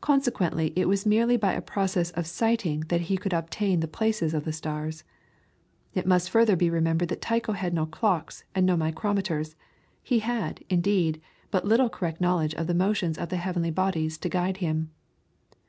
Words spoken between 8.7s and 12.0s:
micrometers. He had, indeed, but little